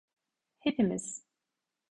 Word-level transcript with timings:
Hepimiz. 0.59 1.23